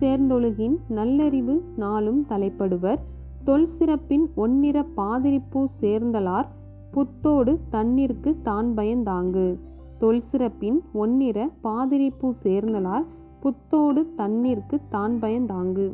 சேர்ந்தொழுகின் 0.00 0.76
நல்லறிவு 0.88 1.54
நாளும் 1.76 2.20
தலைப்படுவர். 2.28 3.00
தொல் 3.44 3.66
சிறப்பின் 3.66 4.26
ஒன்னிற 4.36 4.78
பாதிரிப்பூ 4.96 5.60
சேர்ந்தலார் 5.80 6.48
புத்தோடு 6.90 7.52
தண்ணிற்கு 7.70 8.30
தான் 8.42 8.68
பயந்தாங்கு 8.76 9.46
தொல் 9.98 10.24
சிறப்பின் 10.30 10.78
ஒன்னிற 10.94 11.48
பாதிரிப்பூ 11.62 12.28
சேர்ந்தலார் 12.44 13.06
புத்தோடு 13.40 14.00
தண்ணீர்க்கு 14.16 14.76
தான் 14.88 15.14
பயந்தாங்கு 15.22 15.86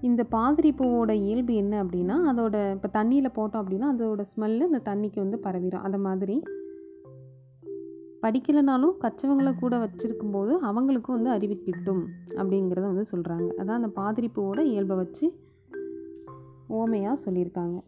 இந்த 0.00 0.22
பாதிரி 0.30 0.70
பூவோட 0.72 1.12
இயல்பு 1.12 1.54
என்ன 1.54 1.74
அப்படின்னா 1.84 2.16
அதோட 2.30 2.56
இப்போ 2.72 2.88
தண்ணியில் 2.92 3.34
போட்டோம் 3.34 3.60
அப்படின்னா 3.62 3.88
அதோட 3.92 4.24
ஸ்மெல்லு 4.32 4.64
இந்த 4.66 4.80
தண்ணிக்கு 4.84 5.18
வந்து 5.20 5.38
பரவிடும் 5.42 5.82
அந்த 5.82 5.98
மாதிரி 5.98 6.36
படிக்கலைனாலும் 8.24 8.94
கற்றவங்களை 9.00 9.52
கூட 9.58 9.76
வச்சுருக்கும் 9.76 10.32
போது 10.32 10.52
அவங்களுக்கும் 10.62 11.16
வந்து 11.16 11.30
அறிவு 11.30 11.56
கிட்டும் 11.56 12.06
அப்படிங்கிறத 12.28 12.80
வந்து 12.80 13.04
சொல்கிறாங்க 13.12 13.48
அதான் 13.58 13.78
அந்த 13.80 13.88
பாதிரி 13.88 14.30
பூவோட 14.36 14.60
இயல்பை 14.60 14.96
வச்சு 14.96 15.26
ஓமையாக 16.70 17.16
சொல்லியிருக்காங்க. 17.24 17.80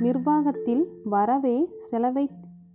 நிர்வாகத்தில் 0.00 0.88
வரவே 1.04 1.68
செலவை 1.74 2.30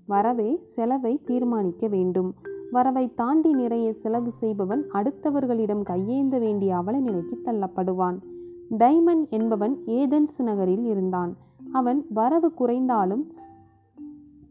வரவே 0.06 0.60
செலவை 0.62 1.22
தீர்மானிக்க 1.26 1.88
வேண்டும். 1.88 2.34
வரவை 2.72 3.14
தாண்டி 3.14 3.52
நிறைய 3.54 3.94
செலவு 3.94 4.32
செய்பவன் 4.32 4.86
அடுத்தவர்களிடம் 4.94 5.82
கையேந்த 5.82 6.40
வேண்டிய 6.40 6.76
அவல 6.76 7.00
நிலைக்கு 7.00 7.42
தள்ளப்படுவான். 7.46 8.18
டைமண்ட் 8.78 9.30
என்பவன் 9.30 9.76
ஏதென்ஸ் 9.86 10.44
நகரில் 10.44 10.86
இருந்தான். 10.86 11.38
அவன் 11.74 12.06
வரவு 12.10 12.54
குறைந்தாலும் 12.54 13.28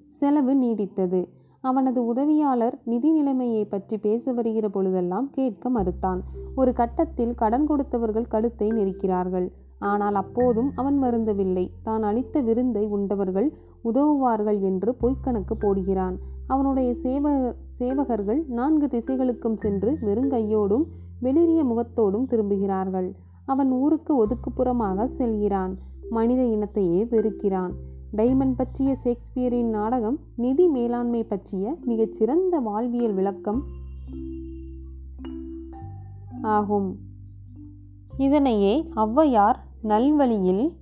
செலவு 0.07 0.55
நீடித்தது. 0.55 1.25
அவனது 1.69 2.01
உதவியாளர் 2.05 2.77
நிதி 2.85 3.11
நிலைமையை 3.11 3.65
பற்றி 3.65 3.97
பேச 3.99 4.33
வருகிற 4.33 4.67
பொழுதெல்லாம் 4.69 5.29
கேட்க 5.37 5.71
மறுத்தான். 5.71 6.21
ஒரு 6.55 6.73
கட்டத்தில் 6.73 7.35
கடன் 7.35 7.67
கொடுத்தவர்கள் 7.71 8.33
கழுத்தை 8.35 8.69
நெரிக்கிறார்கள். 8.69 9.47
ஆனால் 9.93 10.15
அப்போதும் 10.15 10.69
அவன் 10.81 10.99
மருந்தவில்லை 11.03 11.65
தான் 11.83 12.03
அளித்த 12.03 12.41
விருந்தை 12.41 12.85
உண்டவர்கள் 12.97 13.49
உதவுவார்கள் 13.83 14.59
என்று 14.61 14.91
பொய்க்கணக்கு 15.01 15.55
போடுகிறான். 15.65 16.17
அவனுடைய 16.47 16.91
சேவ 16.95 17.33
சேவகர்கள் 17.79 18.41
நான்கு 18.59 18.87
திசைகளுக்கும் 18.87 19.59
சென்று 19.65 19.91
வெறுங்கையோடும் 20.07 20.85
வெளிரிய 21.21 21.61
முகத்தோடும் 21.65 22.29
திரும்புகிறார்கள். 22.33 23.09
அவன் 23.53 23.71
ஊருக்கு 23.81 24.13
ஒதுக்குப்புறமாக 24.23 25.07
செல்கிறான். 25.19 25.75
மனித 26.11 26.43
இனத்தையே 26.55 27.01
வெறுக்கிறான். 27.13 27.75
டைமண்ட் 28.17 28.55
பற்றிய 28.57 28.95
ஷேக்ஸ்பியரின் 29.05 29.71
நாடகம் 29.71 30.19
நிதி 30.37 30.69
மேலாண்மை 30.69 31.25
பற்றிய 31.25 31.77
மிகச்சிறந்த 31.85 32.59
வாழ்வியல் 32.59 33.13
விளக்கம் 33.13 33.63
ஆகும். 36.43 36.97
இதனையே 38.19 38.89
ஔவையார் 38.97 39.55
நல்வழியில் 39.83 40.73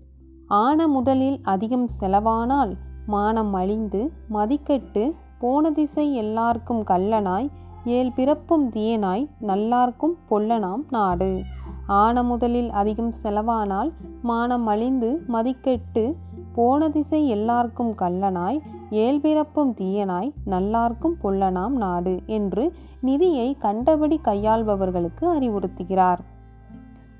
ஆன 0.46 0.88
முதலில் 0.88 1.40
அதிகம் 1.42 1.88
செலவானால் 2.00 2.76
மானம் 3.06 3.54
அழிந்து 3.54 4.12
மதிக்கெட்டு 4.32 5.12
போன 5.38 5.70
திசை 5.70 6.14
எல்லார்க்கும் 6.14 6.84
கள்ளனாய் 6.84 7.48
ஏல் 7.84 8.12
பிறப்பும் 8.12 8.70
தீயனாய் 8.70 9.28
நல்லார்க்கும் 9.40 10.16
பொல்லனாம் 10.30 10.84
நாடு. 10.90 11.42
ஆன 11.86 12.22
முதலில் 12.22 12.70
அதிகம் 12.70 13.12
செலவானால் 13.22 13.92
மானம் 14.22 14.66
அழிந்து 14.66 15.22
மதிக்கெட்டு 15.28 16.14
போன 16.54 16.88
திசை 16.88 17.28
எல்லார்க்கும் 17.28 17.94
கள்ளனாய் 17.98 18.60
ஏழ்பிறப்பும் 18.90 19.74
தீயனாய் 19.74 20.32
நல்லார்க்கும் 20.46 21.16
பொல்லனாம் 21.22 21.76
நாடு 21.76 22.20
என்று 22.26 22.72
நிதியை 23.00 23.56
கண்டபடி 23.58 24.20
கையாள்பவர்களுக்கு 24.24 25.20
அறிவுறுத்துகிறார். 25.20 26.18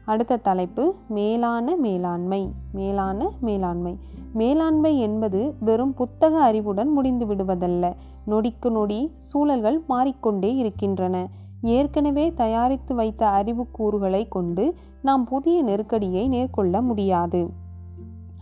அடுத்த 0.05 0.37
தலைப்பு 0.37 0.95
மேலான 1.09 1.77
மேலாண்மை 1.77 2.53
மேலான 2.73 3.31
மேலாண்மை. 3.41 3.99
மேலாண்மை 4.33 4.99
என்பது 4.99 5.55
வெறும் 5.61 5.95
புத்தக 5.95 6.41
அறிவுடன் 6.41 6.89
முடிந்து 6.89 7.27
விடுவதல்ல. 7.27 7.95
நொடிக்கு 8.27 8.71
நொடி 8.71 9.11
சூழல்கள் 9.19 9.83
மாறிக்கொண்டே 9.87 10.55
இருக்கின்றன. 10.55 11.29
ஏற்கனவே 11.63 12.33
தயாரித்து 12.33 12.95
வைத்த 12.95 13.27
அறிவு 13.27 13.67
கூறுகளை 13.71 14.29
கொண்டு 14.29 14.75
நாம் 15.03 15.25
புதிய 15.25 15.63
நெருக்கடியை 15.63 16.29
நேர்கொள்ள 16.29 16.83
முடியாது. 16.83 17.49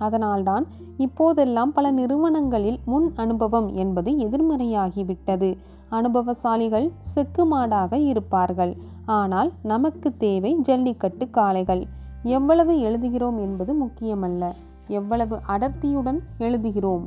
அதனால்தான் 0.00 0.64
இப்போதெல்லாம் 0.96 1.72
பல 1.72 1.90
நிறுவனங்களில் 1.90 2.78
முன் 2.84 3.08
அனுபவம் 3.16 3.68
என்பது 3.74 4.10
எதிர்மறையாகிவிட்டது. 4.26 5.48
அனுபவசாலிகள் 5.90 6.88
செக்குமாடாக 7.14 7.92
இருப்பார்கள். 8.12 8.72
ஆனால் 9.04 9.52
நமக்கு 9.62 10.08
தேவை 10.16 10.52
ஜல்லிக்கட்டு 10.60 11.30
காளைகள். 11.30 11.82
எவ்வளவு 12.22 12.74
எழுதுகிறோம் 12.88 13.38
என்பது 13.38 13.72
முக்கியமல்ல. 13.84 14.52
எவ்வளவு 14.88 15.36
அடர்த்தியுடன் 15.48 16.20
எழுதுகிறோம் 16.38 17.06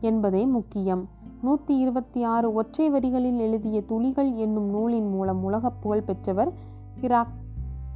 என்பதே 0.00 0.42
முக்கியம். 0.56 1.04
நூற்றி 1.42 1.74
இருபத்தி 1.78 2.20
ஆறு 2.34 2.48
ஒற்றை 2.54 2.90
வரிகளில் 2.90 3.38
எழுதிய 3.38 3.78
துளிகள் 3.82 4.30
என்னும் 4.44 4.68
நூலின் 4.70 5.10
மூலம் 5.10 5.44
உலக 5.44 5.70
புகழ் 5.70 6.06
பெற்றவர் 6.06 6.52
ஹிராக் 7.00 7.34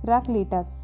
ஹிராக்லீட்டஸ். 0.04 0.76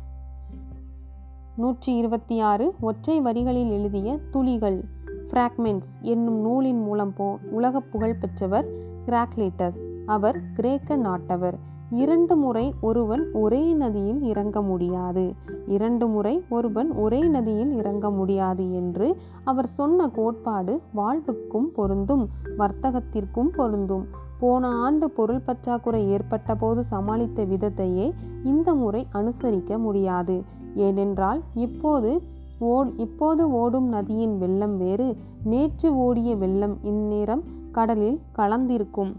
நூற்றி 1.57 1.97
இருபத்தி 1.97 2.41
ஆறு 2.41 2.75
ஒற்றை 2.81 3.21
வரிகளில் 3.21 3.71
எழுதிய 3.71 4.19
துளிகள் 4.31 4.85
ஃப்ராக்மெண்ட்ஸ் 5.29 5.93
என்னும் 6.01 6.41
நூலின் 6.41 6.83
மூலம் 6.83 7.13
போ 7.15 7.39
உலக 7.51 7.81
புகழ் 7.81 8.15
பெற்றவர் 8.15 8.67
ஹிராக்லிட்டஸ் 9.07 9.81
அவர் 10.07 10.39
கிரேக்க 10.55 10.97
நாட்டவர். 10.97 11.57
இரண்டு 11.91 12.37
முறை 12.37 12.75
ஒருவன் 12.81 13.33
ஒரே 13.33 13.73
நதியில் 13.73 14.23
இறங்க 14.23 14.63
முடியாது. 14.63 15.35
இரண்டு 15.67 16.09
முறை 16.09 16.45
ஒருவன் 16.49 16.93
ஒரே 16.93 17.21
நதியில் 17.21 17.73
இறங்க 17.73 18.11
முடியாது 18.11 18.75
என்று 18.75 19.17
அவர் 19.45 19.67
சொன்ன 19.67 20.09
கோட்பாடு 20.09 20.81
வாழ்வுக்கும் 20.93 21.73
பொருந்தும் 21.73 22.29
வர்த்தகத்திற்கும் 22.59 23.49
பொருந்தும். 23.57 24.07
போன 24.39 24.69
ஆண்டு 24.69 25.11
பொருள் 25.11 25.41
பற்றாக்குறை 25.41 26.11
ஏற்பட்ட 26.11 26.55
போது 26.55 26.85
சமாளித்த 26.91 27.45
விதத்தையே 27.45 28.13
இந்த 28.43 28.75
முறை 28.75 29.07
அனுசரிக்க 29.13 29.79
முடியாது. 29.79 30.43
ஏனென்றால் 30.75 31.43
இப்போது 31.55 32.23
ஓ 32.59 32.85
இப்போது 32.97 33.51
ஓடும் 33.51 33.89
நதியின் 33.89 34.39
வெள்ளம் 34.39 34.77
வேறு. 34.77 35.17
நேற்று 35.45 35.97
ஓடிய 35.97 36.37
வெள்ளம் 36.37 36.79
இந்நேரம் 36.83 37.43
கடலில் 37.73 38.21
கலந்திருக்கும். 38.37 39.13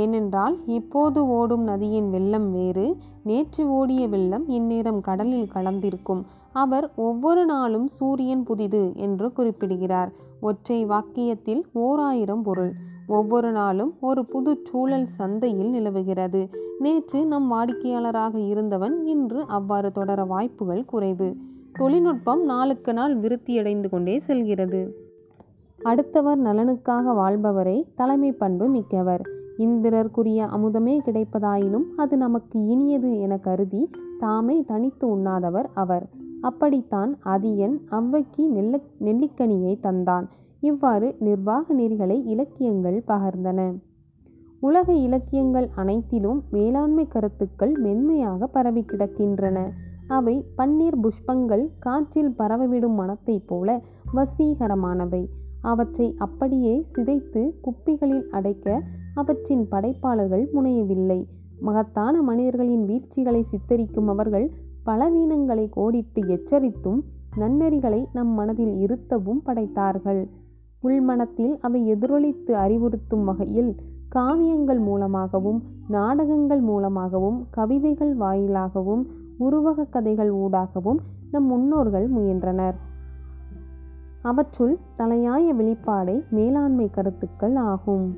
ஏனென்றால் 0.00 0.56
இப்போது 0.66 1.18
ஓடும் 1.28 1.62
நதியின் 1.62 2.08
வெள்ளம் 2.10 2.48
வேறு 2.52 2.86
நேற்று 3.24 3.62
ஓடிய 3.68 4.02
வெள்ளம் 4.08 4.46
இந்நேரம் 4.48 5.00
கடலில் 5.00 5.50
கலந்திருக்கும். 5.54 6.22
அவர் 6.52 6.86
ஒவ்வொரு 6.96 7.42
நாளும் 7.46 7.86
சூரியன் 7.98 8.42
புதிது 8.42 8.82
என்று 8.96 9.26
குறிப்பிடுகிறார். 9.32 10.10
ஒற்றை 10.40 10.80
வாக்கியத்தில் 10.86 11.62
ஓர் 11.72 12.00
ஆயிரம் 12.00 12.42
பொருள். 12.42 12.72
ஒவ்வொரு 13.06 13.52
நாளும் 13.52 13.92
ஒரு 14.00 14.22
புது 14.24 14.52
சூழல் 14.64 15.08
சந்தையில் 15.18 15.70
நிலவுகிறது. 15.70 16.42
நேற்று 16.78 17.20
நம் 17.26 17.48
வாடிக்கையாளராக 17.52 18.34
இருந்தவன் 18.48 18.96
இன்று 19.06 19.40
அவ்வாறு 19.56 19.90
தொடர 19.92 20.20
வாய்ப்புகள் 20.24 20.84
குறைவு. 20.84 21.28
தொழில்நுட்பம் 21.78 22.42
நாளுக்கு 22.44 22.92
நாள் 22.92 23.14
விருத்தியடைந்து 23.18 23.88
கொண்டே 23.88 24.16
செல்கிறது. 24.18 24.82
அடுத்தவர் 25.82 26.40
நலனுக்காக 26.42 27.14
வாழ்பவரே 27.20 27.78
தலைமை 27.94 28.32
பண்பு 28.32 28.66
மிக்கவர். 28.66 29.24
இந்திரர்க்குரிய 29.58 30.46
அமுதமே 30.56 31.00
கிடைப்பதாயினும் 31.04 31.84
அது 31.96 32.16
நமக்கு 32.16 32.58
இனியது 32.66 33.18
என 33.18 33.38
கருதி 33.38 33.90
தாமே 34.18 34.64
தனித்து 34.64 35.16
உண்ணாதவர் 35.16 35.66
அவர். 35.74 36.08
அப்படித்தான் 36.40 37.18
அதியன் 37.24 37.76
அவ்வக்கி 37.90 38.36
நெல்ல 38.36 38.80
நெல்லிக்கனியை 39.00 39.78
தந்தான். 39.80 40.26
இவ்வாறு 40.60 41.16
நிர்வாக 41.18 41.74
நெறிகளை 41.74 42.22
இலக்கியங்கள் 42.26 43.02
பகர்ந்தன. 43.06 43.78
உலக 44.60 44.92
இலக்கியங்கள் 44.92 45.70
அனைத்திலும் 45.76 46.42
மேலாண்மை 46.50 47.08
கருத்துக்கள் 47.08 47.72
மென்மையாக 47.72 48.46
பரவி 48.46 48.84
கிடக்கின்றன. 48.84 49.68
அவை 50.08 50.44
பன்னீர் 50.58 50.98
புஷ்பங்கள் 51.02 51.68
காற்றில் 51.78 52.34
பரவவிடும் 52.38 52.94
மனத்தைப் 52.94 53.48
போல 53.48 53.82
வசீகரமானவை. 54.14 55.26
அவற்றை 55.62 56.14
அப்படியே 56.18 56.84
சிதைத்து 56.96 57.50
குப்பிகளில் 57.60 58.26
அடைக்க 58.28 58.82
அவற்றின் 59.14 59.68
படைப்பாளர்கள் 59.68 60.48
முனையவில்லை. 60.52 61.28
மகத்தான 61.60 62.22
மனிதர்களின் 62.22 62.84
வீழ்ச்சிகளை 62.84 63.42
சித்தரிக்கும் 63.42 64.06
அவர்கள் 64.06 64.46
பலவீனங்களை 64.86 65.68
கோடிட்டு 65.68 66.22
எச்சரித்தும் 66.22 67.00
நன்னெறிகளை 67.36 68.06
நம் 68.12 68.28
மனதில் 68.28 68.74
இருத்தவும் 68.86 69.42
படைத்தார்கள். 69.44 70.28
உள்மனத்தில் 70.80 71.58
அவை 71.60 71.94
எதிரொலித்து 71.94 72.52
அறிவுறுத்தும் 72.54 73.24
வகையில் 73.24 73.76
காவியங்கள் 74.14 74.80
மூலமாகவும் 74.80 75.62
நாடகங்கள் 75.88 76.60
மூலமாகவும் 76.60 77.46
கவிதைகள் 77.50 78.16
வாயிலாகவும் 78.16 79.06
உருவக 79.38 79.84
கதைகள் 79.84 80.32
ஊடாகவும் 80.34 81.00
நம் 81.30 81.46
முன்னோர்கள் 81.46 82.08
முயன்றனர். 82.08 82.74
அவற்றுள் 84.22 84.78
தலையாய 84.96 85.54
வெளிப்பாடே 85.54 86.22
மேலாண்மை 86.30 86.90
கருத்துக்கள் 86.90 87.56
ஆகும். 87.56 88.14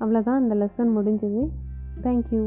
அவ்வளோதான் 0.00 0.40
அந்த 0.40 0.54
லெசன் 0.54 0.96
முடிஞ்சது. 0.96 1.48
தேங்க்யூ 2.02 2.42